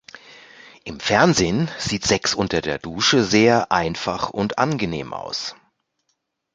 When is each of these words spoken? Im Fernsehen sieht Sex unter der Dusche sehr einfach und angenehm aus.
Im 0.83 0.99
Fernsehen 0.99 1.69
sieht 1.77 2.05
Sex 2.07 2.33
unter 2.33 2.61
der 2.61 2.79
Dusche 2.79 3.23
sehr 3.23 3.71
einfach 3.71 4.31
und 4.31 4.57
angenehm 4.57 5.13
aus. 5.13 5.55